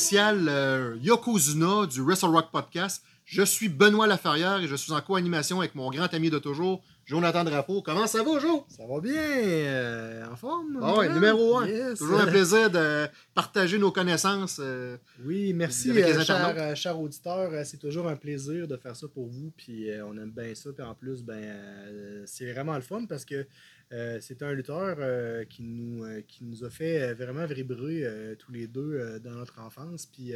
[0.00, 3.04] spécial euh, Yokozuna du Wrestle Rock Podcast.
[3.26, 6.82] Je suis Benoît Laferrière et je suis en co-animation avec mon grand ami de toujours,
[7.04, 7.82] Jonathan Drapeau.
[7.82, 8.64] Comment ça va, Jo?
[8.68, 10.80] Ça va bien, euh, en forme.
[10.82, 11.66] Ah ouais, numéro un.
[11.66, 11.98] Yes.
[11.98, 14.56] Toujours un plaisir de partager nos connaissances.
[14.58, 17.50] euh, Oui, merci, Avec les euh, cher, auditeur.
[17.66, 19.52] C'est toujours un plaisir de faire ça pour vous.
[19.54, 20.70] Puis on aime bien ça.
[20.74, 23.46] Puis en plus, ben, c'est vraiment le fun parce que
[23.92, 28.04] euh, c'est un lutteur euh, qui, nous, euh, qui nous a fait vraiment vibrer
[28.38, 30.06] tous les deux dans notre enfance.
[30.06, 30.32] Puis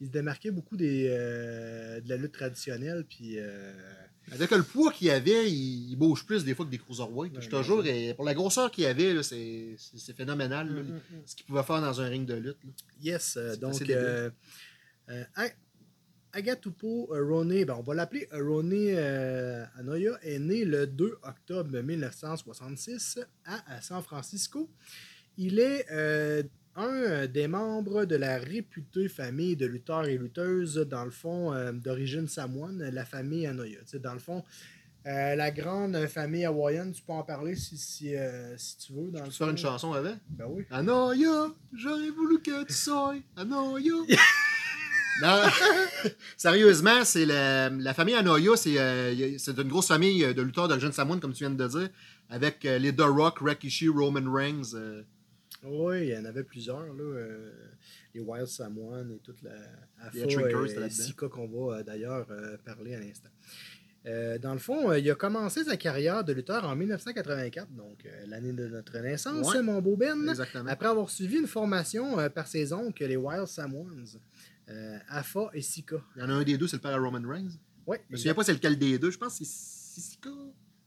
[0.00, 3.04] il se démarquait beaucoup des, de la lutte traditionnelle.
[3.08, 3.38] Puis
[4.32, 7.32] avec le poids qu'il avait, il, il bouge plus des fois que des cruiserweights.
[7.36, 8.06] Ouais, je te jure, ouais.
[8.06, 9.76] et pour la grosseur qu'il avait, c'est
[10.16, 10.66] phénoménal.
[10.74, 11.22] là, Mm, mm, mm.
[11.26, 12.58] Ce qu'il pouvait faire dans un ring de lutte.
[12.64, 12.70] là.
[13.00, 13.94] Yes, donc débile.
[13.98, 14.30] euh,
[15.10, 15.50] euh, A-
[16.32, 21.18] Agatupo euh, Rone, ben, on va l'appeler euh, Rone euh, Anoya, est né le 2
[21.22, 24.68] octobre 1966 à, à San Francisco.
[25.38, 26.42] Il est euh,
[26.74, 31.72] un des membres de la réputée famille de lutteurs et lutteuses, dans le fond, euh,
[31.72, 33.78] d'origine samoane, la famille Anoya.
[34.02, 34.44] Dans le fond,
[35.04, 38.12] la grande famille hawaïenne, tu peux en parler si, si,
[38.56, 39.10] si tu veux.
[39.12, 40.16] Dans Tu le peux faire une chanson avec?
[40.30, 40.64] Ben oui.
[40.68, 43.92] Anoya, j'aurais voulu que tu sois Anoya.
[45.22, 45.42] non,
[46.36, 49.12] sérieusement, c'est la, la famille Anoya, c'est euh,
[49.46, 51.88] une grosse famille euh, de lutteurs d'origine samoane, comme tu viens de dire,
[52.28, 53.40] avec euh, les The Rock,
[53.88, 54.74] Roman Reigns.
[54.74, 55.02] euh,
[55.64, 57.26] Oui, il y en avait plusieurs, là.
[58.14, 59.52] les Wild Samoan et toute la
[60.14, 60.90] et, là-dedans.
[60.90, 62.26] Sika qu'on va d'ailleurs
[62.64, 63.28] parler à l'instant.
[64.06, 68.06] Euh, dans le fond, euh, il a commencé sa carrière de lutteur en 1984, donc
[68.06, 69.62] euh, l'année de notre naissance, Ouais.
[69.62, 70.28] mon beau Ben.
[70.28, 70.70] exactement.
[70.70, 73.88] Après avoir suivi une formation par ses oncles, les Wild Samoans,
[74.68, 75.96] euh, AFA et Sika.
[76.16, 77.50] Il y en a un des deux, c'est le père à Roman Reigns.
[77.86, 79.10] Ouais, Je me souviens pas c'est lequel des deux.
[79.10, 80.30] Je pense que c'est Sika.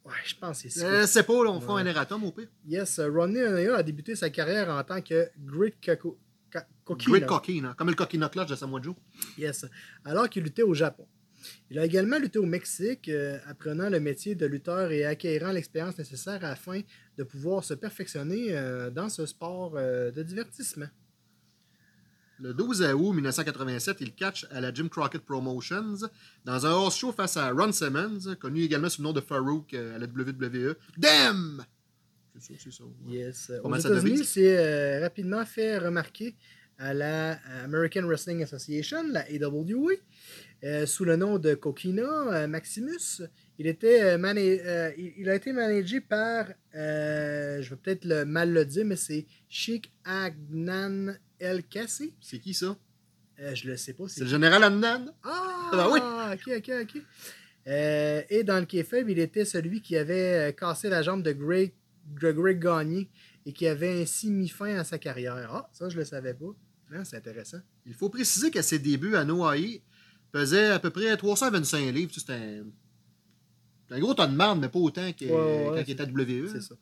[0.06, 0.86] Ouais, je pense que c'est Sika.
[0.88, 1.82] Euh, c'est pas, là, on Ouais.
[1.82, 2.48] un erratum au pire.
[2.68, 5.96] Yes, euh, Ronnie Onea a débuté sa carrière en tant que Great Ka-
[6.84, 7.12] Kokina.
[7.20, 8.96] Great Coquine, hein, comme le Coquina Clutch de Samoa Joe.
[9.38, 9.66] Yes.
[10.04, 11.08] Alors qu'il luttait au Japon.
[11.70, 15.98] Il a également lutté au Mexique, euh, apprenant le métier de lutteur et acquérant l'expérience
[15.98, 16.82] nécessaire afin
[17.18, 20.88] de pouvoir se perfectionner euh, dans ce sport euh, de divertissement.
[22.42, 25.98] Le 12 août 1987, il catch à la Jim Crockett Promotions
[26.46, 29.74] dans un horse show face à Ron Simmons, connu également sous le nom de Farouk
[29.74, 30.76] euh, à la WWE.
[30.98, 31.66] Damn!
[32.40, 32.84] C'est ça, c'est ça.
[32.86, 33.14] ouais.
[33.18, 33.52] Yes.
[33.62, 36.36] Pas Aux États-Unis, s'est euh, rapidement fait remarquer
[36.78, 37.34] à la
[37.66, 39.92] American Wrestling Association, la AWA,
[40.64, 43.22] euh, sous le nom de Kokina euh, Maximus.
[43.58, 46.46] Il, était, euh, euh, il, a été managé par,
[46.76, 52.14] euh, je vais peut-être le- mal le dire, mais c'est Sheikh Agnan El Kassi.
[52.22, 52.76] C'est qui ça?
[53.40, 54.08] Euh, je le sais pas.
[54.08, 55.14] C'est le général Annan?
[55.24, 56.00] Ah, Ah oui.
[56.34, 57.02] ok, ok, ok.
[57.68, 61.32] Euh, et dans le Kayfabe, il était celui qui avait euh, cassé la jambe de
[61.32, 61.74] Greg,
[62.06, 63.10] de Greg Gagné
[63.46, 65.36] et qui avait ainsi mis fin à sa carrière.
[65.54, 66.54] Ah, ça, je le savais pas.
[66.94, 67.60] Ah, c'est intéressant.
[67.86, 69.82] Il faut préciser qu'à ses débuts à Noailles,
[70.32, 72.12] pesait à peu près 325 livres.
[72.16, 72.64] C'était un...
[73.88, 76.02] c'est un gros tas de marde, mais pas autant que, Ouais, ouais, quand il était
[76.04, 76.50] à WWE.
[76.52, 76.76] C'est ça.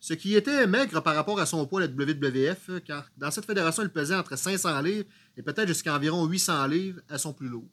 [0.00, 3.44] Ce qui était maigre par rapport à son poids à la WWF, car dans cette
[3.46, 7.48] fédération, il pesait entre 500 livres et peut-être jusqu'à environ 800 livres à son plus
[7.48, 7.66] lourd.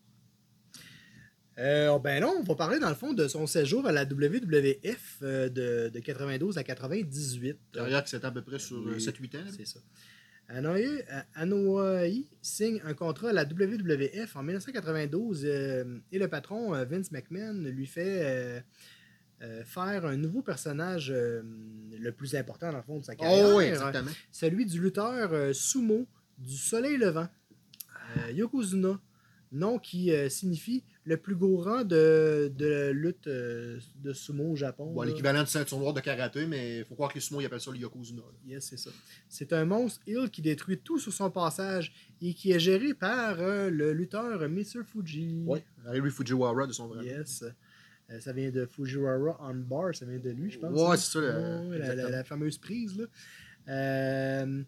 [1.57, 5.19] Euh, ben non, on va parler dans le fond de son séjour à la WWF
[5.21, 7.57] euh, de, de 92 à 98.
[7.71, 8.93] Carrière qui s'étend à peu près sur Oui.
[8.95, 9.43] euh, 7-8 ans.
[9.55, 9.79] C'est ça.
[10.49, 16.75] Anoa'i euh, Anoa'i signe un contrat à la WWF en 1992 euh, et le patron
[16.75, 18.63] euh, Vince McMahon lui fait
[19.41, 21.41] euh, euh, faire un nouveau personnage euh,
[21.99, 24.11] le plus important dans le fond de sa carrière, Oh oui, exactement.
[24.31, 26.07] celui du lutteur euh, sumo
[26.37, 27.27] du soleil levant,
[28.17, 28.99] euh, Yokozuna,
[29.51, 34.55] nom qui euh, signifie le plus gros rang de, de lutte euh, de sumo au
[34.55, 34.91] Japon.
[34.91, 35.03] Bon.
[35.03, 37.61] L'équivalent du ceinture noire de karaté, mais il faut croire que les sumo, ils appellent
[37.61, 38.21] ça le Yokozuna.
[38.21, 38.53] là.
[38.53, 38.89] Yes, c'est ça.
[39.29, 43.39] C'est un monstre Hill qui détruit tout sur son passage et qui est géré par
[43.39, 44.83] euh, le lutteur Mr.
[44.85, 45.43] Fuji.
[45.45, 47.11] Oui, Harry Fujiwara de son vrai nom.
[48.11, 50.71] Euh, ça vient de Fujiwara on bar, ça vient de lui, je pense.
[50.79, 52.09] Ouais, c'est ça, Ouais, la, la- exactement.
[52.09, 52.97] la fameuse prise.
[52.97, 53.05] Là.
[53.67, 54.63] Euh,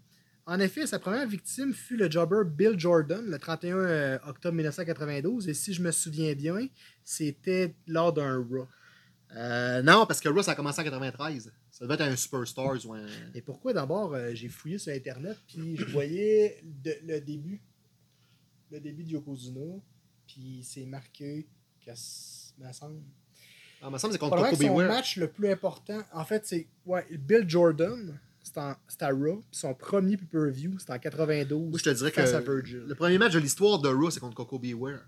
[0.46, 5.50] en effet, sa première victime fut le jobber Bill Jordan le 31 euh, octobre 1992.
[5.50, 6.68] Et si je me souviens bien,
[7.04, 8.68] c'était lors d'un Raw.
[9.36, 11.52] Euh, non, parce que Raw, ça a commencé en 93.
[11.70, 13.06] Ça devait être un Superstars ou un.
[13.36, 13.74] Et pourquoi?
[13.74, 17.62] D'abord euh, j'ai fouillé sur internet puis je voyais de- le début
[18.72, 19.76] le début de Yokozuna
[20.26, 21.48] puis c'est marqué
[21.86, 23.02] que me semble
[23.82, 27.06] Ah, me semble c'est contre Coco son match le plus important en fait c'est ouais,
[27.12, 31.90] Bill Jordan c'est à Raw puis son premier pay-per-view c'est en 92 Moi, je te
[31.92, 35.02] dirais que le premier match de l'histoire de Raw, c'est contre Coco Beware.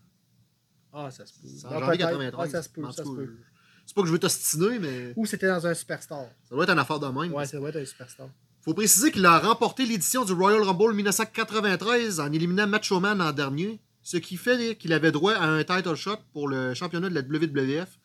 [0.94, 2.10] ah ça se peut C'est en Ah, janvier peut-être.
[2.20, 2.40] 93.
[2.40, 3.38] Ah, ça se peut ça se peut
[3.86, 6.70] C'est pas que je veux t'ostiner, mais ou c'était dans un superstar ça doit être
[6.72, 7.34] une affaire de même.
[7.34, 8.30] ouais ça doit être un superstar
[8.62, 13.32] faut préciser qu'il a remporté l'édition du Royal Rumble 1993 en éliminant Macho Man en
[13.32, 17.16] dernier, ce qui fait qu'il avait droit à un title shot pour le championnat de
[17.16, 17.99] la WWF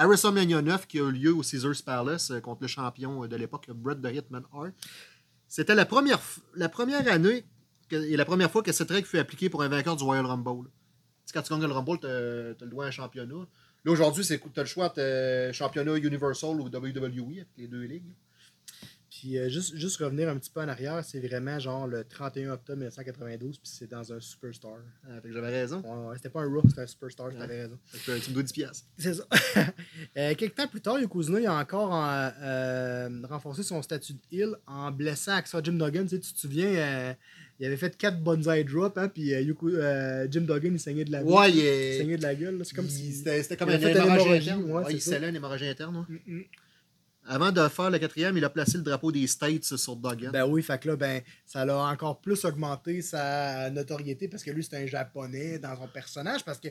[0.00, 3.36] à WrestleMania 9 qui a eu lieu au Caesars Palace euh, contre le champion de
[3.36, 4.72] l'époque, le Bret the Hitman Hart.
[5.46, 6.18] C'était la première,
[6.56, 7.44] la première année
[7.90, 10.70] et la première fois que cette règle fut appliquée pour un vainqueur du Royal Rumble.
[11.34, 13.46] Quand tu gagnes le Rumble, tu as, le droit à un championnat.
[13.84, 17.82] Là, aujourd'hui, tu as le choix entre euh, championnat Universal ou WWE avec les deux
[17.82, 18.14] ligues.
[19.20, 22.52] Puis euh, juste, juste revenir un petit peu en arrière, c'est vraiment genre le 31
[22.52, 24.78] octobre 1992, puis c'est dans un Superstar.
[25.04, 25.82] Ah, fait que j'avais raison.
[25.82, 27.34] Ouais, c'était pas un Raw, c'était un Superstar, Ouais.
[27.38, 27.78] t'avais raison.
[27.84, 28.86] Fait que, tu me dois 10 piastres.
[28.96, 29.24] C'est ça.
[30.16, 34.18] Euh, quelques temps plus tard, Yokozuna il a encore euh, euh, renforcé son statut de
[34.32, 36.02] heel en blessant Axel Jim Duggan.
[36.04, 37.14] Tu, sais, tu te souviens,
[37.60, 41.50] il avait fait 4 bonsai drops, hein, puis Jim Duggan il saignait de la Ouais,
[41.52, 42.60] il saignait de la gueule.
[42.64, 43.12] C'est comme il- si.
[43.12, 44.64] C'était comme il une hémorragie interne.
[44.64, 45.96] ouais, Ouais, il scellait une hémorragie interne.
[46.08, 46.20] ouais.
[46.26, 46.44] Mm, mm.
[47.26, 50.30] Avant de faire le quatrième, il a placé le drapeau des States sur Duggan.
[50.32, 54.50] Ben oui, fait que là, ben, ça l'a encore plus augmenté sa notoriété parce que
[54.50, 56.44] lui, c'est un japonais dans son personnage.
[56.44, 56.68] Parce que,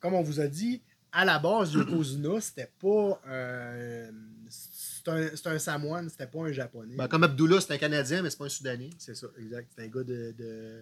[0.00, 0.82] comme on vous a dit,
[1.12, 4.10] à la base, Yokozuna, c'était pas un.
[4.48, 6.96] C'est un, un Samoan, c'était pas un japonais.
[6.96, 8.90] Ben, comme Abdullah, c'est un Canadien, mais c'est pas un Soudanais.
[8.98, 9.70] C'est ça, exact.
[9.76, 10.34] C'est un gars de.
[10.36, 10.80] de...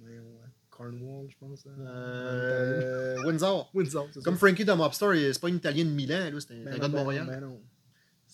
[0.00, 0.24] voyons,
[0.70, 1.66] Cornwall, je pense.
[1.66, 1.80] hein.
[1.86, 3.70] Euh, Windsor.
[3.74, 4.38] Windsor, Comme ça.
[4.38, 6.78] Frankie the Mobster, c'est pas un Italien de Milan, là, c'est un, Ben un non,
[6.78, 7.26] gars de ben Montréal.
[7.28, 7.60] ben non.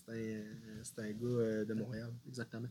[0.07, 0.43] C'est un, euh,
[0.83, 2.11] c'est un gars euh, de Montréal.
[2.29, 2.69] Exactement.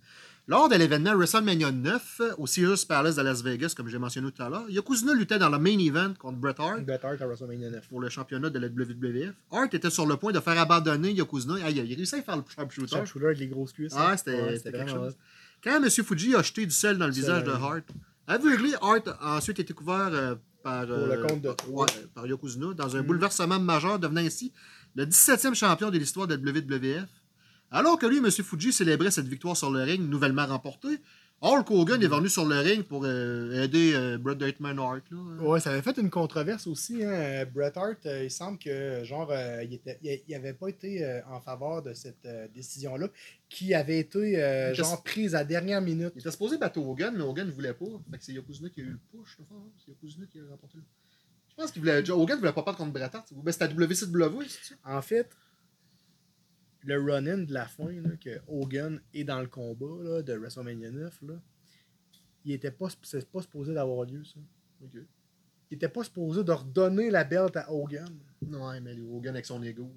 [0.48, 4.44] Lors de l'événement WrestleMania 9 au Caesars Palace de Las Vegas, comme j'ai mentionné tout
[4.44, 7.72] à l'heure, Yokozuna luttait dans le main event contre Bret Hart Bret Hart à WrestleMania
[7.72, 7.88] 9.
[7.88, 9.34] pour le championnat de la WWF.
[9.52, 11.66] Hart était sur le point de faire abandonner Yokozuna.
[11.66, 12.88] Aïe, il réussit à faire le sharpshooter.
[12.98, 13.94] Sharpshooter avec les grosses cuisses.
[13.96, 14.18] Ah, hein.
[14.18, 15.16] c'était Ouais, quelque chose.
[15.64, 15.90] Quand M.
[15.90, 17.52] Fuji a jeté du sel dans le visage de.
[17.52, 17.84] Hart,
[18.28, 21.86] aveuglé, Hart a ensuite été couvert euh, par, Pour le euh, compte de par- trois.
[21.86, 23.06] ouais, par Yokozuna dans un Mm.
[23.08, 24.54] bouleversement majeur, devenant ainsi
[24.96, 27.08] le 17e champion de l'histoire de la WWF.
[27.76, 28.30] Alors que lui, M.
[28.30, 31.00] Fuji célébrait cette victoire sur le ring nouvellement remportée,
[31.42, 35.02] Hulk Hogan est venu sur le ring pour euh, aider euh, Bret Hart.
[35.10, 35.42] Là.
[35.42, 37.04] Ouais, ça avait fait une controverse aussi.
[37.04, 37.46] Hein.
[37.52, 41.04] Bret Hart, euh, il semble que genre euh, il, était, il, il avait pas été
[41.28, 43.08] en faveur de cette décision-là,
[43.50, 46.14] qui avait été genre prise à dernière minute.
[46.16, 47.86] Il était supposé battre Hogan, mais Hogan ne voulait pas.
[48.12, 49.38] Fait que c'est Yokozuna qui a eu le push.
[49.50, 49.72] pense.
[49.84, 50.84] C'est Yokozuna qui a remporté le
[51.50, 52.08] Je pense qu'il voulait.
[52.08, 53.34] Hogan ne voulait pas battre contre Bret Hart.
[53.34, 54.76] Ben, c'était à WCW, c'est ça?
[54.86, 55.28] En fait,
[56.86, 60.92] le run-in de la fin, là, que Hogan est dans le combat là, de WrestleMania
[60.92, 61.34] 9, là,
[62.46, 64.40] il était pas, c'est pas supposé d'avoir lieu, ça.
[65.72, 68.14] Il était pas supposé de redonner la belt à Hogan.
[68.42, 69.90] Ouais, mais Hogan avec son ego.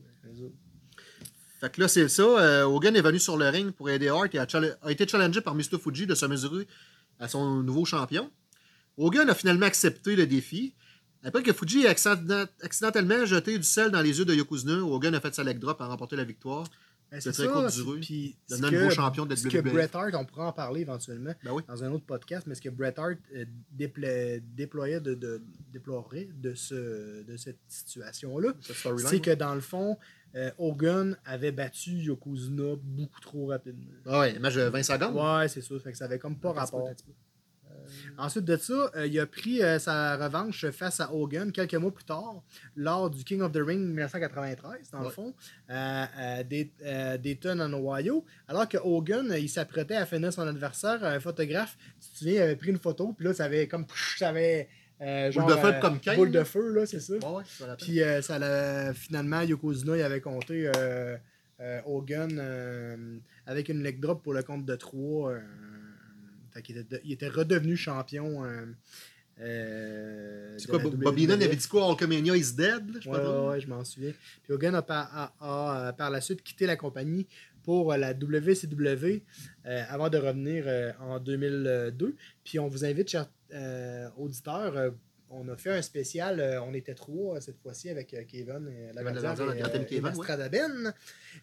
[1.58, 2.22] Fait que là, c'est ça.
[2.22, 4.46] euh, Hogan est venu sur le ring pour aider Hart et a,
[4.82, 5.78] a été challengé par Mr.
[5.80, 6.66] Fuji de se mesurer
[7.18, 8.30] à son nouveau champion.
[8.96, 10.74] Hogan a finalement accepté le défi.
[11.24, 15.14] Après que Fuji ait accident- accidentellement jeté du sel dans les yeux de Yokozuna, Hogan
[15.14, 16.64] a fait sa leg drop et a remporté la victoire.
[17.10, 18.00] Ben, C'est très court c'est- durée.
[18.00, 19.72] Puis Devenant nouveau champion de ce que WWE.
[19.72, 21.62] Bret Hart, on pourra en parler éventuellement Ben oui.
[21.68, 23.44] dans un autre podcast, mais ce que Bret Hart euh,
[23.78, 25.40] dépla- déployait de, de,
[25.72, 28.54] déplorait de, ce, de cette situation-là,
[28.98, 29.96] c'est que dans le fond,
[30.34, 33.86] euh, Hogan avait battu Yokozuna beaucoup trop rapidement.
[34.06, 35.14] Ah ouais, match de 20 secondes.
[35.14, 35.78] Ouais, c'est ça.
[35.78, 36.90] Fait que ça avait comme pas Un petit peu, rapport.
[36.90, 37.12] petit peu.
[38.18, 41.92] Ensuite de ça, euh, il a pris euh, sa revanche face à Hogan quelques mois
[41.94, 42.42] plus tard,
[42.76, 45.34] lors du King of the Ring 1993, dans le fond,
[45.68, 48.24] à, à Day- à Dayton, en Ohio.
[48.48, 52.34] Alors que Hogan, euh, il s'apprêtait à finir son adversaire, un photographe, tu te souviens,
[52.34, 53.86] il avait pris une photo, puis là, ça avait comme.
[54.18, 54.68] Ça avait.
[55.00, 57.14] euh, genre, de feu euh, comme Kane, Boule de feu, là, c'est ça.
[57.14, 57.42] Ouais.
[57.76, 61.16] Puis euh, ça l'a- finalement, Yokozuna, il avait compté euh,
[61.60, 65.32] euh, Hogan euh, avec une leg drop pour le compte de 3.
[66.56, 68.44] Fait qu'il était, il était redevenu champion.
[68.44, 68.64] euh,
[69.40, 71.42] euh, C'est quoi, Bobby WWF.
[71.44, 74.12] avait dit quoi Hulkamania is dead là, je Ouais, je m'en souviens.
[74.42, 77.26] Puis Hogan a, par, a- a, euh, par la suite quitté la compagnie
[77.62, 79.22] pour euh, la WCW
[79.66, 82.16] euh, avant de revenir euh, en 2002.
[82.44, 83.28] Puis on vous invite, chers
[84.16, 84.92] auditeurs,
[85.30, 88.70] on a fait un spécial, euh, on était trois euh, cette fois-ci avec euh, Kevin,
[88.94, 90.90] la et, la euh, et Kevin, ouais.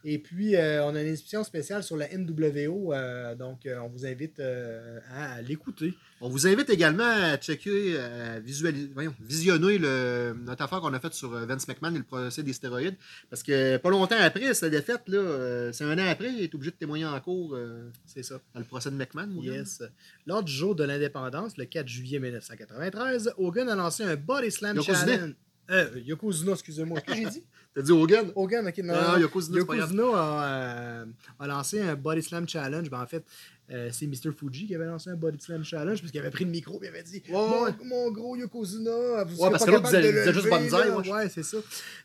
[0.05, 2.93] Et puis euh, on a une émission spéciale sur la NWO,
[3.35, 5.93] donc on vous invite à l'écouter.
[6.25, 10.99] On vous invite également à checker, à visualiser, voyons, visionner le, notre affaire qu'on a
[11.01, 12.95] faite sur euh, Vince McMahon et le procès des stéroïdes.
[13.29, 16.55] Parce que pas longtemps après sa défaite, là, euh, c'est un an après, il est
[16.55, 18.39] obligé de témoigner en cours euh, C'est ça.
[18.53, 19.37] dans le procès de McMahon.
[19.37, 19.53] Hogan.
[19.53, 19.83] Yes.
[20.25, 24.77] Lors du jour de l'indépendance, le 4 juillet 1993, Hogan a lancé un Body Slam
[24.77, 25.05] Yokozuna.
[25.05, 25.35] Challenge.
[25.71, 27.01] Euh, Yokozuna, excusez-moi.
[27.01, 27.43] Qu'est-ce que j'ai dit?
[27.75, 28.31] T'as dit Hogan?
[28.35, 28.77] Hogan, ok.
[28.79, 29.57] Non, Ah, Yokozuna.
[29.57, 31.05] Yokozuna a, euh,
[31.39, 32.87] a lancé un Body Slam Challenge.
[32.89, 33.23] Ben, en fait,
[33.71, 34.31] euh, c'est Mr.
[34.37, 36.85] Fuji qui avait lancé un Body Slam Challenge parce qu'il avait pris le micro et
[36.85, 40.17] il avait dit mon, mon gros Yokozuna, vous Ouais, parce pas que capable disait- de
[40.27, 40.97] le juste là.
[40.99, 41.11] ouais.
[41.11, 41.57] Ouais, c'est ça.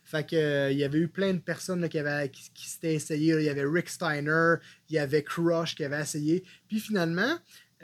[0.04, 2.68] Fait que, euh, il y avait eu plein de personnes là, qui, avaient, qui, qui
[2.70, 3.34] s'étaient essayées.
[3.38, 4.54] Il y avait Rick Steiner,
[4.88, 6.44] il y avait Crush qui avait essayé.
[6.68, 7.34] Puis finalement,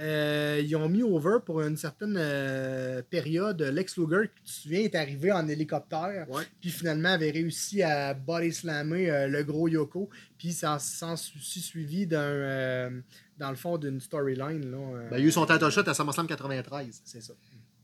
[0.01, 3.63] euh, ils ont mis over pour une certaine euh, période.
[3.63, 6.27] Lex Luger, qui, tu te souviens, est arrivé en hélicoptère.
[6.29, 6.43] Ouais.
[6.61, 10.09] Puis finalement, avait réussi à body slammer euh, le gros Yoko.
[10.37, 12.91] Puis ça s'en suivi d'un,
[13.39, 14.71] dans le fond d'une storyline.
[14.71, 17.03] Là, Ben, il a eu son title shot à SummerSlam 93.
[17.05, 17.35] C'est ça.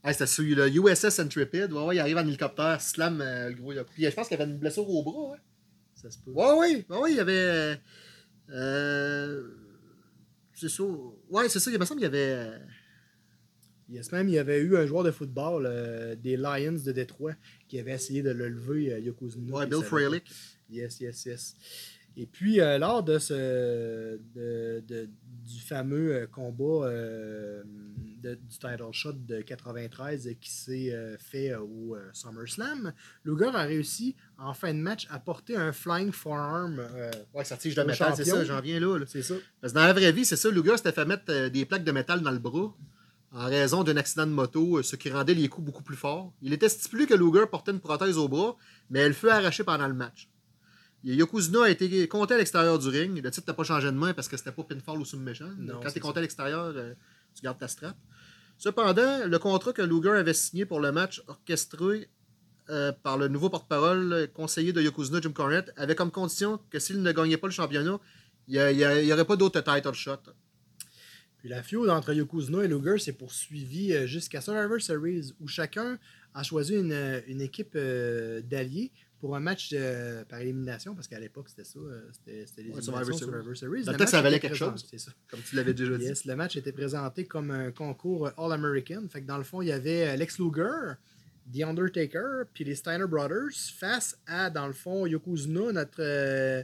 [0.03, 1.73] Ah, c'était sur le USS Intrepid.
[1.73, 3.89] Ouais, ouais, il arrive en hélicoptère, slam le gros Yoko.
[3.95, 5.39] Puis je pense qu'il avait une blessure au bras, ouais.
[5.95, 6.31] Ça se peut.
[6.33, 7.79] Ouais, ouais, ouais, ouais, il y avait.
[10.61, 10.83] C'est ça.
[11.29, 12.19] Ouais, c'est ça, il me semble qu'il y avait.
[12.35, 12.59] euh,
[13.89, 17.33] Yes, même, il y avait eu un joueur de football euh, des Lions de Détroit
[17.67, 19.53] qui avait essayé de le lever, euh, Yokozuna.
[19.53, 19.87] Ouais, Bill pas.
[20.71, 21.57] Yes, yes, yes.
[22.17, 25.09] Et puis, euh, lors de ce de- de-
[25.45, 26.87] du fameux combat
[28.23, 32.93] de- du title shot de 93 qui s'est euh, fait euh, au euh, SummerSlam,
[33.25, 36.81] Luger a réussi en fin de match à porter un flying forearm.
[37.35, 38.99] Ouais, ça tige de métal, c'est ça, j'en viens là.
[38.99, 39.05] là.
[39.09, 39.35] c'est ça.
[39.61, 41.93] Parce que dans la vraie vie, c'est ça, Luger s'était fait mettre des plaques de
[41.93, 42.75] métal dans le bras
[43.33, 46.33] en raison d'un accident de moto, ce qui rendait les coups beaucoup plus forts.
[46.43, 48.57] Il était stipulé que Luger portait une prothèse au bras,
[48.91, 50.29] mais elle fut arrachée pendant le match.
[51.05, 53.23] Yokozuna a été compté à l'extérieur du ring.
[53.23, 55.47] Le titre n'a pas changé de main parce que c'était pas pinfall ou submission.
[55.59, 56.19] Non, Quand tu es compté ça.
[56.19, 56.75] à l'extérieur,
[57.41, 57.97] tu ta strap.
[58.59, 62.09] Cependant, le contrat que Luger avait signé pour le match orchestré
[62.69, 67.03] euh, par le nouveau porte-parole conseiller de Yokozuna, Jim Cornette, avait comme condition que s'il
[67.03, 67.99] ne gagnait pas le championnat,
[68.49, 70.19] il n'y aurait pas d'autre title shot.
[71.39, 75.99] Puis la feud entre Yokozuna et Luger s'est poursuivie euh, jusqu'à Survivor Series où chacun
[76.35, 81.49] a choisi une, euh, équipe d'alliés pour un match euh, par élimination, parce qu'à l'époque
[81.51, 83.85] c'était ça, euh, c'était c'était les Ouais, Survivor Survivor Series.
[83.85, 84.87] Dans le ça valait quelque présenté- chose.
[84.91, 85.13] C'est ça.
[85.29, 86.05] Comme tu l'avais déjà dit.
[86.07, 89.07] Yes, le match était présenté comme un concours euh, All-American.
[89.09, 90.95] Fait que dans le fond, il y avait Lex Luger,
[91.53, 96.63] The Undertaker, puis les Steiner Brothers face à, dans le fond, Yokozuna, notre euh,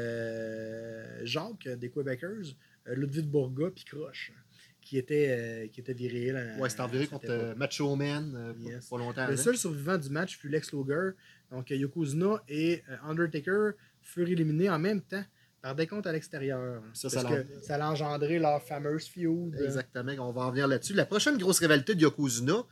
[0.00, 2.54] euh, Jacques des Quebecers,
[2.88, 4.32] euh, Ludwig Bourga, puis Croche,
[4.80, 6.36] qui était, euh, qui était viril.
[6.36, 8.86] à- Ouais, c'était à enviré cette contre euh, Macho Man, euh, pas- Yes.
[8.88, 11.10] pas longtemps Le seul survivant du match fut Lex Luger.
[11.50, 13.70] Donc, euh, Yokozuna et euh, Undertaker
[14.02, 15.24] furent éliminés en même temps
[15.62, 16.82] par décompte à l'extérieur.
[16.94, 19.54] Ça, Parce ça que ça allait engendrer leur fameuse feud.
[19.54, 20.94] euh, Exactement, on va en venir là-dessus.
[20.94, 22.62] La prochaine grosse rivalité de Yokozuna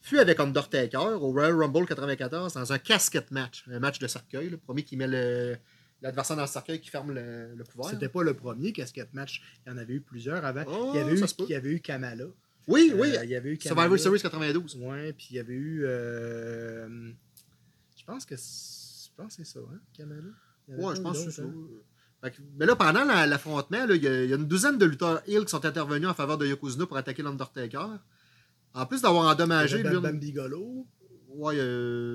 [0.00, 4.48] fut avec Undertaker au Royal Rumble 94 dans un casquette match, un match de cercueil.
[4.50, 5.56] Le premier qui met le-
[6.02, 7.90] l'adversaire dans le cercueil qui ferme le, le couvert.
[7.90, 9.42] C'était pas le premier casquette match.
[9.66, 10.64] Il y en avait eu plusieurs avant.
[10.66, 11.44] Oh, il, y avait ça eu, se peut.
[11.48, 12.24] il y avait eu Kamala.
[12.68, 13.08] Oui, Euh, oui.
[13.24, 13.88] il y avait eu Kamala.
[13.88, 14.76] Survivor Series 92.
[14.76, 15.84] Ouais, puis il y avait eu.
[15.84, 17.10] euh,
[17.96, 20.22] je pense que c'est- je pense que c'est ça, hein, Kamala.
[20.68, 21.42] Pas je pense que c'est ça.
[21.42, 22.30] hein.
[22.30, 24.84] Que- mais là, pendant la- l'affrontement, il y, a il y a une douzaine de
[24.86, 27.84] lutteurs Hill qui sont intervenus en faveur de Yokozuna pour attaquer l'Undertaker.
[28.74, 29.98] En plus d'avoir Il y endommagé Bam.
[30.00, 30.86] Bam Bigolo.
[31.34, 32.11] Ouais, euh,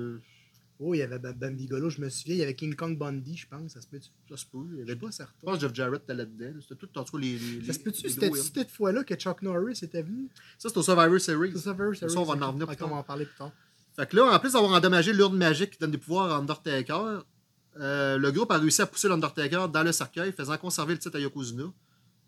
[0.80, 2.36] Oh, il y avait Bam Bam Bigolo, je me souviens.
[2.36, 3.72] Il y avait King Kong Bundy, je pense.
[3.72, 4.10] Ça se peut-tu?
[4.30, 4.58] ça se peut.
[4.70, 5.32] Je avait suis pas certain.
[5.40, 6.60] Je pense que Jeff Jarrett était là-dedans.
[6.60, 7.36] C'était tout en tout les.
[7.38, 8.08] les Ça se peut-tu?
[8.08, 8.36] C'était Hills.
[8.54, 10.28] cette fois-là que Chuck Norris était venu?
[10.56, 11.52] Ça, c'est au Survivor Series.
[11.54, 12.12] Ça, Survivor Series.
[12.12, 12.88] Ça, on va en revenir plus Ok, tard.
[12.88, 13.50] on va en parler plus tard.
[13.96, 17.24] Fait que là, en plus d'avoir endommagé l'urne magique qui donne des pouvoirs à Undertaker,
[17.80, 21.16] euh, le groupe a réussi à pousser l'Undertaker dans le cercueil, faisant conserver le titre
[21.16, 21.64] à Yokozuna.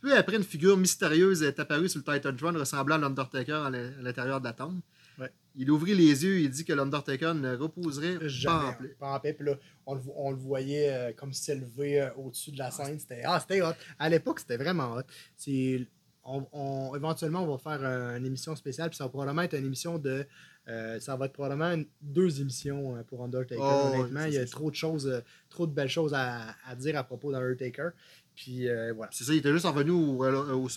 [0.02, 3.70] Puis après, une figure mystérieuse est apparue sur le Titan Throne ressemblant à l'Undertaker à
[3.70, 4.80] l'intérieur de la tombe.
[5.20, 5.30] Ouais.
[5.56, 8.72] Il ouvrit les yeux et dit que l'Undertaker ne reposerait pas en Jamais.
[8.80, 8.96] paix.
[8.98, 9.32] Pas en paix.
[9.34, 9.54] Puis là,
[9.86, 12.98] on le, vo- on le voyait euh, comme s'élever euh, au-dessus de la scène.
[12.98, 13.72] C'était ah, c'était hot.
[13.98, 15.02] À l'époque, c'était vraiment hot.
[15.36, 15.86] C'est-
[16.24, 18.90] On, on- éventuellement, on va faire euh, une émission spéciale.
[18.90, 20.24] Puis ça va probablement être une émission de.
[20.68, 23.60] euh, ça va être probablement une- deux émissions pour Undertaker.
[23.60, 26.96] Oh, honnêtement, il y a trop de choses, trop de belles choses à, à dire
[26.96, 27.90] à propos d'Undertaker.
[28.36, 29.10] Puis euh, voilà.
[29.12, 30.68] C'est ça, il était juste revenu au, au.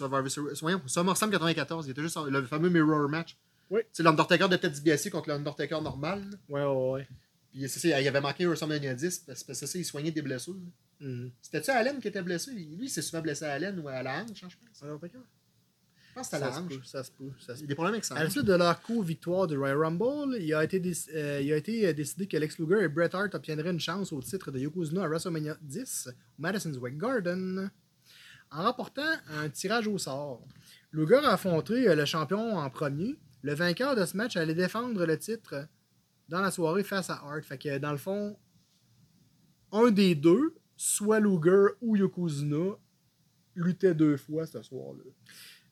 [0.61, 1.85] Voyons, au SummerSlam 94.
[1.87, 3.37] Il était juste en- le fameux Mirror Match.
[3.73, 3.81] Oui.
[3.91, 6.23] C'est l'Undertaker de Ted DiBiase contre l'Undertaker normal.
[6.29, 6.37] là.
[6.49, 7.07] Ouais, ouais, ouais.
[7.51, 10.55] Puis c'est il avait manqué WrestleMania 10 parce que c'est ça, il soignait des blessures.
[10.99, 11.31] Mhm.
[11.41, 12.51] C'était-tu Allen qui était blessé?
[12.51, 14.83] Lui, il s'est souvent blessé à Allen ou à la hanche, hein, je pense.
[14.83, 15.19] Undertaker?
[16.09, 16.69] Je pense que c'était à Ça la hanche.
[16.77, 17.31] peut, ça se peut.
[17.39, 18.15] Ça se Il y a des problèmes avec ça.
[18.15, 21.51] À la suite de leur co-victoire du Royal Rumble, il a été, déc- euh, il
[21.51, 24.51] a été euh, décidé que Lex Luger et Bret Hart obtiendraient une chance au titre
[24.51, 27.71] de Yokozuna à WrestleMania 10 au Madison Square Garden
[28.51, 29.01] en remportant
[29.31, 30.45] un tirage au sort.
[30.91, 33.15] Luger a affronté euh, le champion en premier.
[33.43, 35.67] Le vainqueur de ce match allait défendre le titre
[36.29, 37.43] dans la soirée face à Hart.
[37.43, 38.37] Fait que dans le fond,
[39.71, 42.77] un des deux, soit Luger ou Yokozuna,
[43.55, 45.03] luttait deux fois ce soir-là.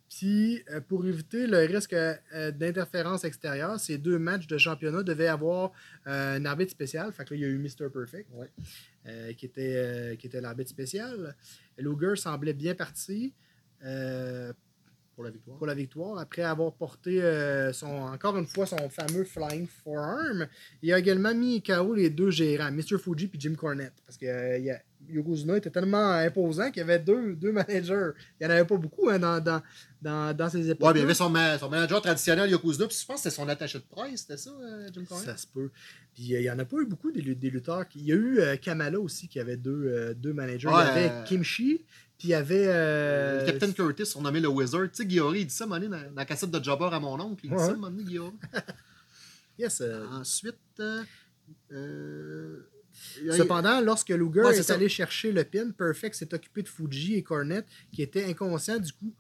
[0.09, 5.27] Puis, euh, pour éviter le risque euh, d'interférence extérieure, ces deux matchs de championnat devaient
[5.29, 5.71] avoir
[6.05, 7.13] euh, un arbitre spécial.
[7.13, 7.89] Fait que là, il y a eu Mr.
[7.89, 8.51] Perfect, Ouais.
[9.07, 11.33] euh, qui était, euh, qui était l'arbitre spécial.
[11.77, 13.33] Luger semblait bien parti
[13.85, 14.51] euh,
[15.21, 15.57] Pour la victoire.
[15.57, 20.47] pour la victoire après avoir porté euh, son, encore une fois son fameux Flying Forearm.
[20.81, 22.97] Il a également mis KO les deux gérants, Mr.
[22.97, 23.93] Fuji et Jim Cornette.
[24.05, 27.51] Parce que euh, il y a- Yokozuna était tellement imposant qu'il y avait deux, deux
[27.51, 28.11] managers.
[28.39, 29.61] Il n'y en avait pas beaucoup hein, dans, dans,
[29.99, 30.93] dans, dans ces époques.
[30.93, 33.35] Mais il y avait son, ma- son manager traditionnel, Yokozuna, puis je pense que c'était
[33.35, 35.25] son attaché de presse, c'était ça, euh, Jim Cornette?
[35.27, 35.71] Ça se peut.
[36.13, 37.87] Puis euh, il n'y en a pas eu beaucoup des, des lutteurs.
[37.87, 40.67] qui- Il y a eu Kamala aussi qui avait deux, deux managers.
[40.67, 41.83] Ouais, il y avait Kimchi,
[42.21, 42.65] puis il y avait.
[42.67, 44.83] euh, Le Captain Curtis, surnommé le Wizard.
[44.83, 47.19] Tu sais, Guillaume, il dit ça, donné, dans, dans la cassette de Jobber à mon
[47.19, 47.43] oncle.
[47.45, 47.65] Il dit Ouais.
[47.65, 48.37] ça, donné, Guillaume.
[49.57, 51.03] Yes, euh, Ensuite, euh,
[51.71, 52.57] euh,
[53.35, 54.73] Cependant, lorsque Luger Ouais, est, c'est ça.
[54.75, 58.91] allé chercher le pin, Perfect s'est occupé de Fuji et Cornette, qui étaient inconscients du
[58.93, 59.13] coup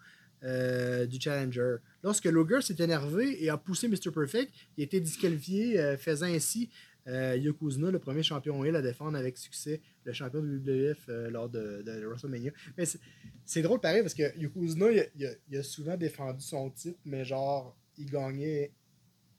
[0.43, 1.75] euh, du Challenger.
[2.03, 4.11] Lorsque Luger s'est énervé et a poussé Mr.
[4.13, 6.69] Perfect, il a été disqualifié, euh, faisant ainsi
[7.07, 11.29] euh, Yokozuna, le premier champion Hill, à défendre avec succès le champion de WWF euh,
[11.31, 12.51] lors de, de WrestleMania.
[12.77, 16.41] Mais c'est- drôle pareil parce que Yokozuna, il a, il a- il a souvent défendu
[16.43, 18.71] son titre, mais genre, il gagnait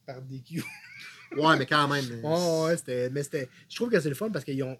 [0.06, 0.62] par DQ.
[1.36, 2.04] Ouais, mais quand même.
[2.22, 3.08] Ouais, ouais, c'était.
[3.08, 3.48] Mais c'était.
[3.66, 4.76] Je trouve que c'est le fun parce qu'ils ont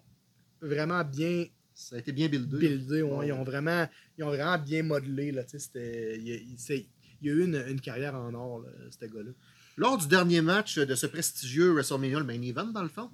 [0.61, 2.57] vraiment bien Ça a été bien buildé.
[2.59, 3.01] buildé.
[3.01, 3.27] ouais, Ouais.
[3.27, 3.87] Ils ont vraiment.
[4.17, 5.31] Ils ont vraiment bien modelé.
[5.31, 5.43] Là.
[5.73, 6.85] Il, il-
[7.23, 9.31] y a eu une, une carrière en or, là, ce gars-là.
[9.77, 13.09] Lors du dernier match de ce prestigieux WrestleMania, le main event, dans le fond,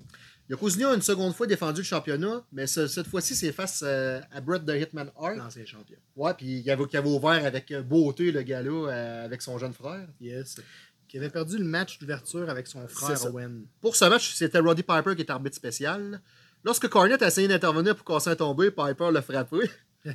[0.50, 4.20] Yokozuna a une seconde fois défendu le championnat, mais ce- cette fois-ci, c'est face euh,
[4.32, 5.38] à Bret the Hitman Hart.
[5.38, 5.98] L'ancien champion.
[6.16, 9.58] Ouais, puis il avait, qui avait ouvert avec euh, beauté le gars-là euh, avec son
[9.58, 10.08] jeune frère.
[10.20, 10.60] Yes.
[11.08, 13.24] Qui avait perdu le match d'ouverture avec son frère.
[13.28, 13.66] Owen.
[13.80, 16.20] Pour ce match, c'était Roddy Piper qui était arbitre spécial.
[16.64, 19.70] Lorsque Cornette a essayé d'intervenir pour casser un tombé, Piper l'a frappé.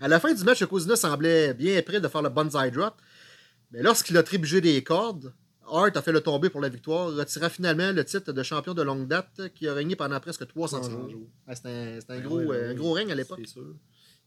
[0.00, 2.94] à la fin du match, Yokozuna semblait bien prêt de faire le banzai drop.
[3.70, 5.32] Mais lorsqu'il a trébuché des cordes,
[5.70, 8.82] Hart a fait le tombé pour la victoire, retira finalement le titre de champion de
[8.82, 11.10] longue date qui a régné pendant presque 300 300 jours.
[11.10, 11.28] jours.
[11.46, 13.40] Ouais, C'était un, un Ben gros, ouais, ben euh, un oui, gros règne à l'époque.
[13.42, 13.74] C'est sûr.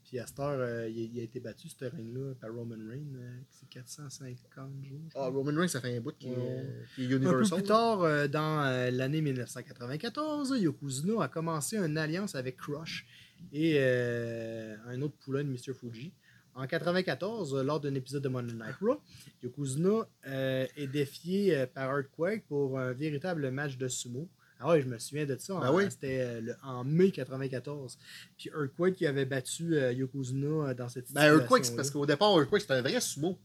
[0.04, 3.16] Puis à cette heure, euh, il, a- été battu, ce règne-là, par Roman Reigns.
[3.16, 5.00] euh, c'est 450 jours.
[5.16, 5.28] Ah.
[5.28, 6.36] Roman Reigns, ça fait un bout qui, Ouais.
[6.38, 7.60] euh, qui est Un peu Universal.
[7.60, 13.06] plus tard, euh, dans l'année 1994, Yokozuna a commencé une alliance avec Crush
[13.54, 15.74] et un autre poulain de Mr.
[15.74, 16.12] Fuji.
[16.54, 19.02] En 1994, euh, lors d'un épisode de Monday Night Raw,
[19.42, 24.28] Yokozuna euh, est défié euh, par Earthquake pour un véritable match de sumo.
[24.60, 25.60] Ah ouais, je me souviens de ça.
[25.60, 25.86] Ben en- oui.
[25.90, 27.98] C'était en mai 1994.
[28.38, 32.62] Puis Earthquake qui avait battu Yokozuna dans cette Ben, Earthquake, c'est parce qu'au départ, Earthquake,
[32.62, 33.40] c'était un vrai sumo.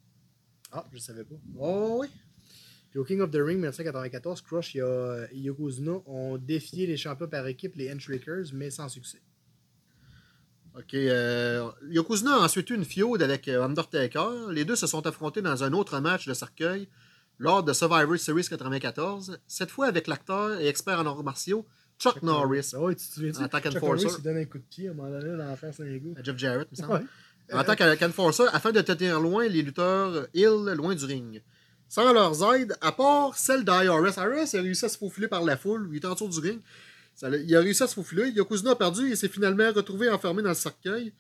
[0.73, 1.37] Ah, je savais pas.
[1.59, 2.09] Oh, oui.
[2.91, 4.81] Puis au King of the Ring 1994, Crush et,
[5.33, 9.21] Yokozuna ont défié les champions par équipe, les Handshakers, mais sans succès.
[10.79, 10.95] OK.
[10.95, 14.51] euh, Yokozuna a ensuite eu une feud avec euh, Undertaker.
[14.51, 16.89] Les deux se sont affrontés dans un autre match de cercueil
[17.39, 21.67] lors de Survivor Series 94, cette fois avec l'acteur et expert en arts martiaux
[21.99, 24.05] Chuck Norris, Ah ouais, tu te souviens En tant Chuck qu'enforcer.
[24.05, 25.97] Norris, il donne un coup de pied à un moment donné dans la face d'un
[25.97, 26.19] gars.
[26.19, 27.05] à Jeff Jarrett, il me semble.
[27.51, 27.55] Ouais.
[27.59, 31.43] En tant qu'enforcer, afin de tenir loin les lutteurs Hill loin du ring.
[31.89, 34.19] Sans leurs aides, à part celle d'IRS.
[34.19, 36.61] IRS a réussi à se faufiler par la foule, il était en dessous du ring.
[37.17, 38.29] Ça il a réussi à se faufiler.
[38.31, 41.13] Yokozuna a perdu et s'est finalement retrouvé enfermé dans le cercueil.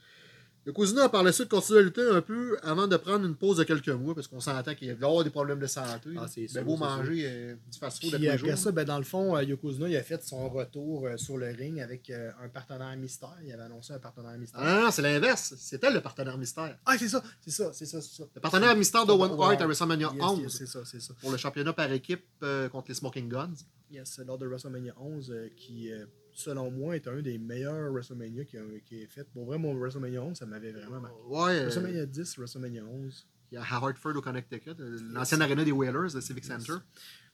[0.66, 3.56] Yokozuna a par la suite continué à lutter un peu avant de prendre une pause
[3.58, 6.10] de quelques mois parce qu'on s'entend qu'il va y avoir des problèmes de santé.
[6.18, 8.58] Ah, c'est Ben, beau manger euh, du fast-food les après jours.
[8.58, 11.46] ça, ben, dans le fond, euh, Yokozuna il a fait son retour euh, sur le
[11.52, 13.36] ring avec euh, un partenaire mystère.
[13.44, 14.60] Il avait annoncé un partenaire mystère.
[14.60, 15.54] Ah non, non, c'est l'inverse.
[15.56, 16.76] C'était le partenaire mystère.
[16.84, 18.24] Ah, c'est ça, c'est ça, c'est ça, c'est ça.
[18.34, 19.30] Le partenaire mystère de One.
[19.38, 21.14] Heart à WrestleMania Yes, 11 yes, c'est ça, c'est ça.
[21.20, 22.24] pour le championnat par équipe
[22.72, 23.54] contre les Smoking Guns.
[23.90, 28.44] Yes, lors de WrestleMania 11, euh, qui, euh, selon moi, est un des meilleurs WrestleMania
[28.44, 29.24] qui, a, qui est fait.
[29.32, 31.16] Pour vrai, mon WrestleMania 11, ça m'avait vraiment marqué.
[31.28, 33.26] Ouais, euh, WrestleMania 10, WrestleMania 11.
[33.52, 34.72] il y a à Hartford au Connecticut,
[35.12, 36.64] l'ancienne arena des Whalers, le Civic Yes.
[36.64, 36.82] Center.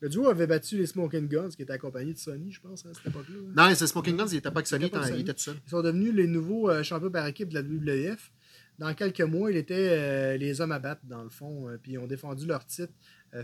[0.00, 2.92] Le duo avait battu les Smoking Guns, qui étaient accompagnés de Sony, je pense, à
[2.92, 3.36] cette époque-là.
[3.38, 3.52] hein.
[3.70, 5.22] Non, c'est Smoking Guns, il était pas avec Sony, Il était pas avec il Sony.
[5.22, 5.56] était tout seul.
[5.66, 8.30] Ils sont devenus les nouveaux euh, champions par équipe de la WWF.
[8.78, 11.68] Dans quelques mois, ils étaient euh, les hommes à battre, dans le fond.
[11.68, 12.92] euh, puis ils ont défendu leur titre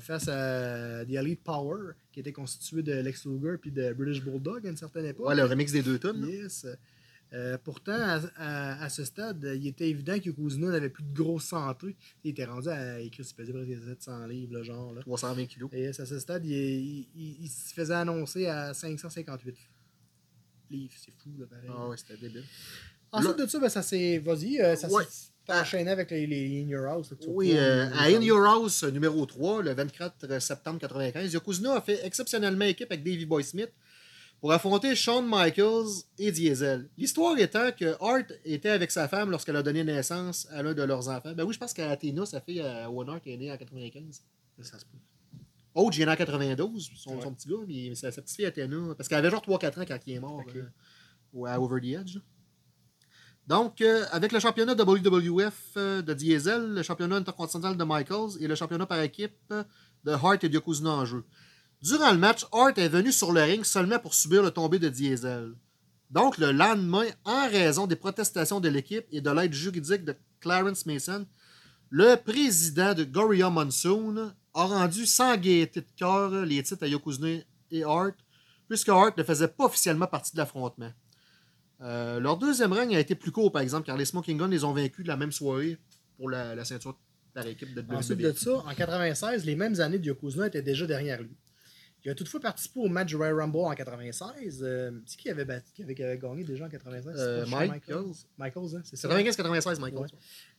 [0.01, 4.67] face à The Elite Power, qui était constitué de Lex Luger puis de British Bulldog
[4.67, 5.27] à une certaine époque.
[5.29, 6.27] Ouais, le remix des deux tonnes.
[6.29, 6.67] Yes.
[7.35, 11.13] Euh, pourtant, à, à- à ce stade, il était évident que Yokozuna n'avait plus de
[11.15, 11.95] grosse santé.
[12.25, 14.95] Il était rendu à écrire, il pesait presque 700 livres, le genre.
[14.95, 15.03] Là.
[15.03, 15.69] 320 kilos.
[15.75, 19.55] Et à ce stade, il, il- il- il se faisait annoncer à 558
[20.71, 20.95] livres.
[20.97, 21.69] C'est fou, là, pareil.
[21.71, 22.45] Ah ouais, c'était débile.
[23.13, 24.19] Ensuite de ça, ben, ça s'est.
[24.19, 25.05] Vas-y, euh, ça Ouais.
[25.05, 27.13] s'est enchaîné avec les, les In Your House.
[27.27, 28.21] Oui, euh, pouvoir à In.
[28.21, 33.05] Your House euh, numéro 3, le 24 septembre 95, Yokozuna a fait exceptionnellement équipe avec
[33.05, 33.71] Davey Boy Smith
[34.41, 36.89] pour affronter Shawn Michaels et Diesel.
[36.97, 40.83] L'histoire étant que Hart était avec sa femme lorsqu'elle a donné naissance à l'un de
[40.83, 41.33] leurs enfants.
[41.35, 44.23] Ben oui, je pense qu'Athena, sa fille à One Hart, est née en 95.
[44.61, 44.99] Ça se peut.
[45.75, 47.23] Oge, il est né en 92, son, Ouais.
[47.23, 49.99] son petit gars, mais sa, petite fille Athena, parce qu'elle avait genre 3-4 ans quand
[50.07, 52.15] il est mort, euh, à Over the Edge.
[52.17, 52.21] là.
[53.49, 58.47] Donc, euh, avec le championnat WWF euh, de Diesel, le championnat intercontinental de Michaels et
[58.47, 59.65] le championnat par équipe euh,
[60.05, 61.25] de Hart et de Yokozuna en jeu.
[61.81, 64.91] Durant le match, Hart est venu sur le ring seulement pour subir le tombé de
[64.91, 65.55] Diesel.
[66.11, 70.85] Donc, le lendemain, en raison des protestations de l'équipe et de l'aide juridique de Clarence
[70.85, 71.27] Mason,
[71.89, 77.41] le président de Gorilla Monsoon a rendu sans gaieté de cœur les titres à Yokozuna
[77.71, 78.17] et Hart,
[78.69, 80.93] puisque Hart ne faisait pas officiellement partie de l'affrontement.
[81.81, 84.65] Euh, leur deuxième règne a été plus court, par exemple, car les Smoking Guns les
[84.65, 85.79] ont vaincus la même soirée
[86.17, 86.99] pour la, la ceinture
[87.35, 88.23] par équipe de Ensuite WWE.
[88.23, 91.37] de ça, en 96, les mêmes années de Yokozuna étaient déjà derrière lui.
[92.05, 94.61] Il a toutefois participé au match Royal Rumble en 96.
[94.63, 98.05] Euh, c'est qui avait, battu, qui avait, avait gagné déjà en 96 Euh, Michaels.
[98.39, 99.09] Michaels, hein, c'est ça.
[99.09, 100.01] 95-96, Michael.
[100.01, 100.07] Ouais.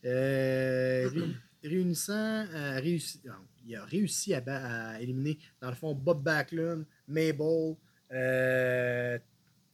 [0.04, 1.34] Euh, ré-
[1.68, 3.32] réunissant, euh, réussi- non,
[3.66, 7.74] il a réussi à, à éliminer, dans le fond, Bob Backlund, Mabel,
[8.12, 9.18] euh,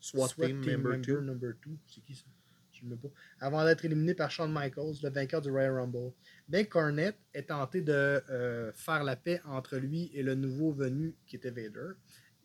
[0.07, 1.21] SWAT, SWAT Team, Team Member 2.
[1.21, 1.71] number 2.
[1.87, 2.25] C'est qui ça?
[2.73, 3.09] Je ne sais pas.
[3.41, 6.13] Avant d'être éliminé par Shawn Michaels, le vainqueur du Royal Rumble.
[6.49, 11.15] Ben Cornette est tenté de euh, faire la paix entre lui et le nouveau venu
[11.27, 11.93] qui était Vader.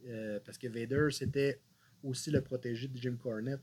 [0.08, 1.62] Euh, parce que Vader, c'était
[2.04, 3.62] aussi le protégé de Jim Cornette,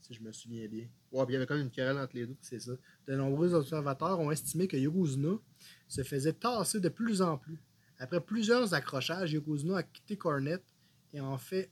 [0.00, 0.86] si je me souviens bien.
[1.12, 2.36] Ouais, puis il y avait quand même une querelle entre les deux.
[2.40, 2.72] C'est ça.
[3.06, 5.38] De nombreux observateurs ont estimé que Yokozuna
[5.88, 7.58] se faisait tasser de plus en plus.
[7.98, 10.64] Après plusieurs accrochages, Yokozuna a quitté Cornette
[11.14, 11.70] et en fait,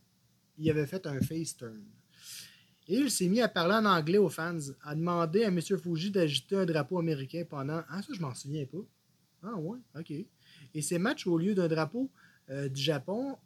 [0.57, 1.83] il avait fait un face turn.
[2.87, 5.61] Et il s'est mis à parler en anglais aux fans, à demander à M.
[5.61, 7.81] Fuji d'agiter un drapeau américain pendant.
[7.89, 8.85] Ah, ça, je m'en souviens pas.
[9.43, 10.11] Ah, ouais, ok.
[10.73, 12.11] Et ces matchs au lieu d'un drapeau
[12.49, 13.37] euh, du Japon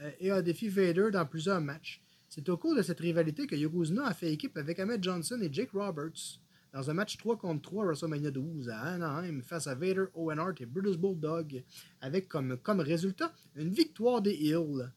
[0.00, 2.02] euh, et a défié Vader dans plusieurs matchs.
[2.28, 5.52] C'est au cours de cette rivalité que Yokozuna a fait équipe avec Ahmed Johnson et
[5.52, 6.40] Jake Roberts
[6.72, 10.40] dans un match 3 contre 3 à WrestleMania 12 à Anaheim face à Vader, Owen
[10.40, 11.62] Hart et Brutus Bulldog,
[12.00, 14.90] avec comme, comme résultat une victoire des Hills.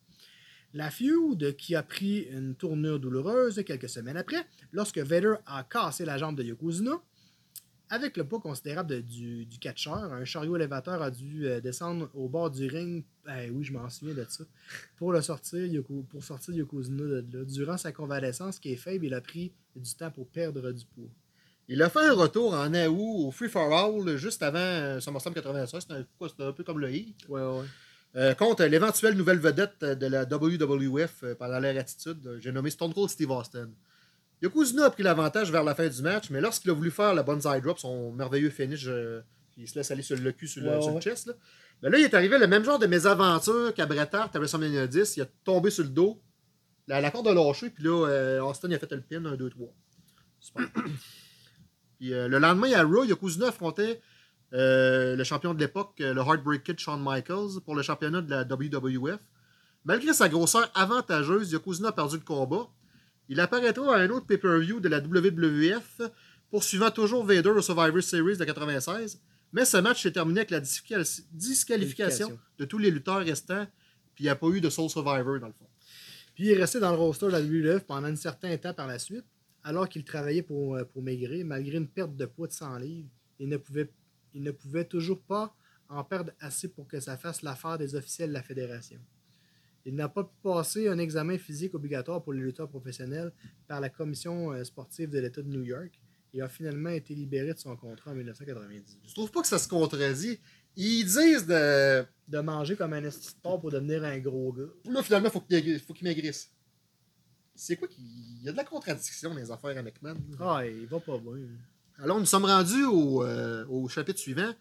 [0.73, 6.06] La feud qui a pris une tournure douloureuse quelques semaines après, lorsque Vader a cassé
[6.06, 7.01] la jambe de Yokozuna.
[7.89, 12.27] Avec le poids considérable du, du catcheur, un chariot élévateur a dû euh, descendre au
[12.27, 13.06] bord du ring.
[13.30, 14.43] Eh oui, je m'en souviens de ça.
[14.97, 17.45] Pour le sortir, Yoko- pour sortir Yokozuna de là.
[17.45, 21.08] Durant sa convalescence, qui est faible, il a pris du temps pour perdre du poids.
[21.69, 25.34] Il a fait un retour en août au Free for All juste avant euh, SummerSlam
[25.34, 25.82] 96.
[25.82, 27.15] C'était un, un peu comme le Heat.
[27.30, 27.65] Ouais, ouais.
[28.17, 32.51] Euh, contre l'éventuelle nouvelle vedette euh, de la WWF euh, pendant leur attitude, euh, j'ai
[32.51, 33.69] nommé Stone Cold Steve Austin.
[34.41, 37.21] Yokozuna a pris l'avantage vers la fin du match, mais lorsqu'il a voulu faire la
[37.23, 39.21] bonsai drop, son merveilleux finish, euh,
[39.56, 41.01] il se laisse aller sur le cul, sur le, Ouais, sur le ouais.
[41.01, 41.34] chest, là.
[41.82, 44.88] Ben là, il est arrivé le même genre de mésaventure qu'à Bret Hart à WrestleMania
[44.88, 45.17] 10.
[45.17, 46.19] Il a tombé sur le dos,
[46.88, 49.36] la, la corde a lâché, puis là, euh, Austin il a fait le pin, 1,
[49.36, 49.67] 2, 3.
[50.39, 50.65] Super.
[51.99, 54.01] puis euh, le lendemain, à Raw, Yokozuna affrontait
[54.53, 58.29] euh, le champion de l'époque, euh, le Heartbreak Kid Shawn Michaels, pour le championnat de
[58.29, 59.19] la WWF.
[59.86, 62.67] Malgré sa grosseur avantageuse, Yokozuna a perdu le combat.
[63.29, 66.01] Il apparaîtra à un autre pay-per-view de la WWF,
[66.49, 69.19] poursuivant toujours Vader au Survivor Series de 96.
[69.53, 72.39] Mais ce match s'est terminé avec la disqual- disqualification Qualification.
[72.57, 73.65] de tous les lutteurs restants,
[74.15, 75.67] puis il n'y a pas eu de Soul Survivor dans le fond.
[76.36, 78.88] Puis il est resté dans le roster de la WWF pendant un certain temps par
[78.88, 79.25] la suite,
[79.63, 83.10] alors qu'il travaillait pour, euh, pour maigrir, malgré une perte de poids de 100 livres.
[83.39, 83.89] Il ne pouvait,
[84.38, 85.56] il ne pouvait toujours pas
[85.89, 89.00] en perdre assez pour que ça fasse l'affaire des officiels de la fédération.
[89.86, 93.32] Il n'a pas pu passer un examen physique obligatoire pour les lutteurs professionnels
[93.67, 96.00] par la commission euh, sportive de l'État de New York
[96.34, 99.00] et a finalement été libéré de son contrat en 1998.
[99.08, 100.39] Je trouve pas que ça se contredit.
[100.76, 102.06] Ils disent de.
[102.28, 103.10] De manger comme un
[103.41, 104.65] porc pour devenir un gros gars.
[104.91, 106.52] Là, finalement, faut maigri- faut qu'il maigrisse.
[107.56, 110.17] C'est quoi qu'il Il y a de la contradiction dans les affaires à McMahon.
[110.39, 111.47] Ah, il va pas bien.
[111.99, 114.53] Alors, nous sommes rendus au, euh, au chapitre suivant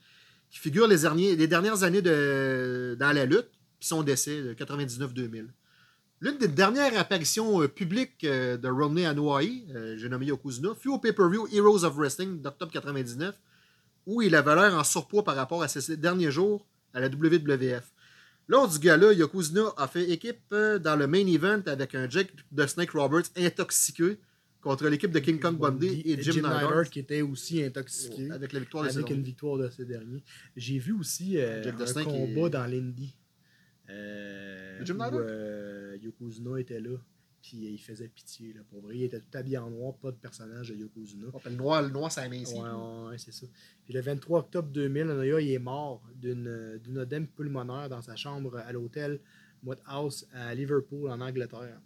[0.49, 5.49] qui figure les, dernières années dans la lutte, puis son décès, de 99-2000.
[6.21, 10.89] L'une des dernières apparitions euh, publiques euh, de Romney à Hawaii, j'ai nommé Yokozuna, fut
[10.89, 13.35] au pay-per-view Heroes of Wrestling d'octobre 99,
[14.07, 17.93] où il avait l'air en surpoids par rapport à ses derniers jours à la WWF.
[18.49, 22.67] Lors du gala, Yokozuna a fait équipe dans le main event avec un Jake de
[22.67, 24.19] Snake Roberts intoxiqué
[24.67, 28.31] contre l'équipe de King Kong Bundy et Jim, Neidhart qui était aussi intoxiqué.
[28.33, 30.25] avec la victoire de avec une victoire de ces derniers.
[30.57, 33.15] J'ai vu aussi euh, un combat est- dans l'Indy.
[33.91, 36.97] Euh, Jim où, euh, Yokozuna était là.
[37.43, 38.53] Puis il faisait pitié.
[38.55, 41.29] Là, pour vrai, il était tout habillé en noir, pas de personnage de Yokozuna.
[41.45, 42.55] Le noir, le noir, c'est Ouais, ici.
[42.55, 43.47] ouais, ouais, c'est ça.
[43.85, 48.17] Puis le 23 octobre 2000, Anoya il est mort d'une d'une œdème pulmonaire dans sa
[48.17, 49.21] chambre à l'hôtel
[49.87, 51.81] House à Liverpool, en Angleterre.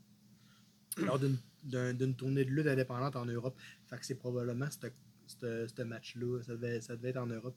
[1.07, 3.57] lors d'une d'un- d'une tournée de lutte indépendante en Europe.
[3.87, 4.87] Fait que c'est probablement ce-
[5.83, 6.43] match-là.
[6.43, 7.57] Ça devait, ça devait être en Europe.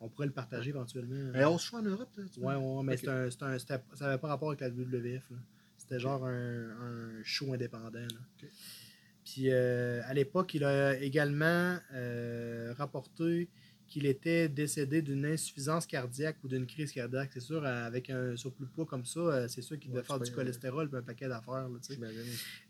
[0.00, 1.32] On pourrait le partager éventuellement.
[1.34, 2.58] Un house show en Europe, tu vois?
[2.58, 2.98] ouais, mais Ok.
[3.02, 5.30] c'est un, c'est un- c'était- ça n'avait pas rapport avec la WWF.
[5.78, 8.00] C'était genre un, un show indépendant.
[8.00, 8.48] là.
[9.24, 13.48] Puis euh, à l'époque, il a également euh, rapporté
[13.88, 17.30] qu'il était décédé d'une insuffisance cardiaque ou d'une crise cardiaque.
[17.32, 20.00] C'est sûr, euh, avec un surplus de poids comme ça, euh, c'est sûr qu'il devait
[20.00, 21.68] Ouais, faire du fais, cholestérol et un paquet d'affaires.
[21.68, 21.78] là.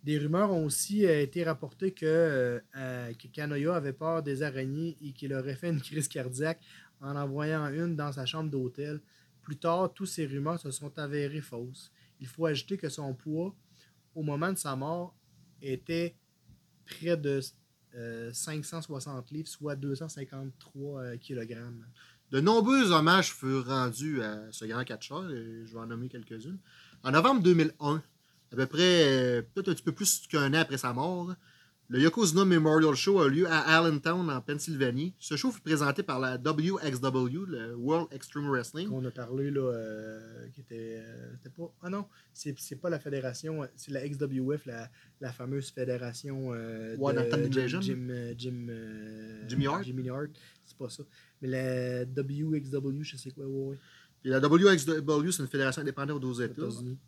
[0.04, 4.42] Des rumeurs ont aussi euh, été rapportées que, euh, euh, que Kanoya avait peur des
[4.42, 6.60] araignées et qu'il aurait fait une crise cardiaque
[7.00, 9.00] en en voyant une dans sa chambre d'hôtel.
[9.42, 11.90] Plus tard, toutes ces rumeurs se sont avérées fausses.
[12.20, 13.54] Il faut ajouter que son poids,
[14.14, 15.14] au moment de sa mort,
[15.62, 16.14] était
[16.84, 17.40] près de
[17.96, 21.56] euh, 560 livres, soit 253 euh, kg.
[22.30, 26.58] De nombreux hommages furent rendus à ce grand catcheur, et je vais en nommer quelques-unes.
[27.02, 28.02] En novembre 2001,
[28.52, 31.34] à peu près, euh, peut-être un petit peu plus qu'un an après sa mort,
[31.88, 35.14] le Yokozuna Memorial Show a lieu à Allentown, en Pennsylvanie.
[35.20, 38.88] Ce show fut présenté par la WXW, le World Extreme Wrestling.
[38.88, 41.72] qu'on a parlé, là, euh, qui était, euh, pas...
[41.82, 46.96] Ah non, c'est, pas la fédération, euh, c'est la XWF, la, la fameuse fédération euh,
[46.96, 47.80] de Jim.
[47.80, 48.66] Jim, Jim,
[49.46, 49.84] Jimmy Hart.
[49.84, 50.30] Jimmy Hart,
[50.64, 51.04] c'est pas ça.
[51.40, 53.78] Mais la WXW, je sais quoi, ouais, ouais,
[54.22, 56.64] Puis la WXW, c'est une fédération indépendante aux aux États.
[56.64, 56.98] États-Unis.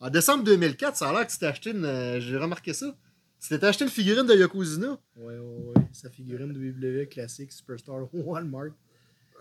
[0.00, 2.18] En décembre 2004, ça a l'air que tu t'es acheté une.
[2.18, 2.96] J'ai remarqué ça.
[3.44, 4.98] Tu t'étais acheté une figurine de Yokozuna?
[5.16, 5.82] Ouais, ouais, ouais.
[5.92, 8.70] Sa figurine de WWE classique Superstar Walmart.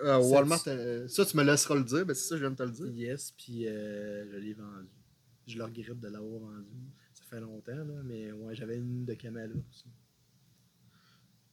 [0.04, 2.06] Euh, Ça, Walmart, tu- euh, ça, tu me laisseras le dire.
[2.06, 2.88] Ben, c'est ça, je viens de te le dire.
[2.94, 4.90] Yes, puis euh, je l'ai vendu.
[5.48, 6.68] Je le regrette de l'avoir vendu.
[7.14, 9.86] Ça fait longtemps, là, mais ouais, j'avais une de Kamala aussi.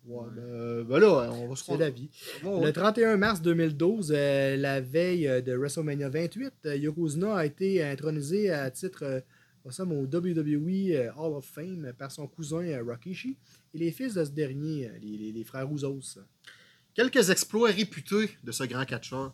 [0.07, 0.31] Ouais, Ouais.
[0.35, 2.11] ben, ben là, on va se C'est la vie.
[2.43, 8.51] Le 31 mars 2012, euh, la veille de WrestleMania 28, euh, Yokozuna a été intronisé
[8.51, 9.23] à titre
[9.65, 13.37] euh, awesome au WWE euh, Hall of Fame par son cousin euh, Rakishi
[13.75, 16.19] et les fils de ce dernier, euh, les, les- les frères Usos.
[16.95, 19.33] Quelques exploits réputés de ce grand catcheur.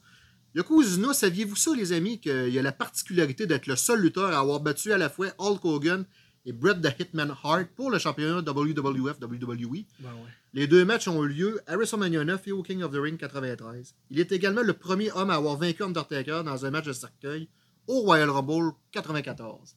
[0.55, 4.61] Yokozuna, saviez-vous ça, les amis, qu'il a la particularité d'être le seul lutteur à avoir
[4.61, 6.05] battu à la fois Hulk Hogan
[6.47, 9.85] et Bret the Hitman Hart pour le championnat WWF WWE.
[10.01, 10.31] Ben ouais.
[10.55, 13.19] Les deux matchs ont eu lieu à WrestleMania 9 et au King of the Ring
[13.19, 13.95] 93.
[14.11, 17.49] Il est également le premier homme à avoir vaincu Undertaker dans un match de cercueil
[17.87, 19.77] au Royal Rumble 94.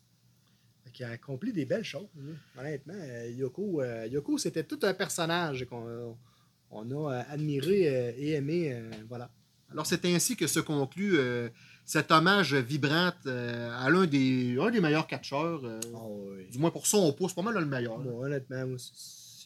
[1.00, 2.10] Qu'il a accompli des belles choses.
[2.20, 2.60] hein.
[2.60, 6.18] Honnêtement, euh, Yoko, euh, Yoko c'était tout un personnage qu'on
[6.72, 7.84] on a euh, admiré
[8.18, 8.78] et aimé.
[9.08, 9.30] voilà.
[9.72, 11.48] Alors c'est ainsi que se conclut euh,
[11.86, 15.80] cet hommage vibrant euh, à l'un des, un des meilleurs catcheurs, euh,
[16.52, 17.98] du moins pour son poids, c'est pas mal le meilleur.
[18.00, 18.66] Bon, honnêtement,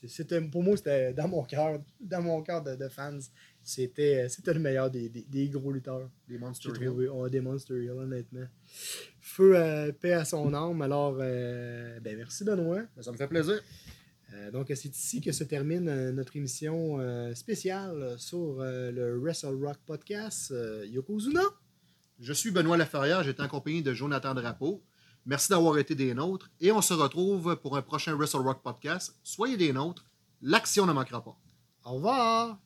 [0.07, 3.17] c'était, pour moi, c'était dans mon cœur, dans mon cœur de, de fans.
[3.61, 6.09] C'était, c'était le meilleur des, des- des gros lutteurs.
[6.27, 7.09] Des Monster Hill.
[7.31, 8.45] des Monster Hill, honnêtement.
[9.21, 10.81] Feu à paix à son âme.
[10.81, 12.81] Alors, euh, ben, merci Benoît.
[12.95, 13.61] Ben, ça me fait plaisir.
[14.33, 19.17] Euh, donc, c'est ici que se termine euh, notre émission euh, spéciale sur euh, le
[19.19, 20.51] Wrestle Rock Podcast.
[20.51, 21.41] Euh, Yokozuna.
[22.19, 24.81] Je suis Benoît Laferrière, j'étais en compagnie de Jonathan Drapeau.
[25.25, 29.15] Merci d'avoir été des nôtres et on se retrouve pour un prochain Wrestle Rock podcast.
[29.23, 30.05] Soyez des nôtres,
[30.41, 31.37] l'action ne manquera pas.
[31.85, 32.57] Au revoir.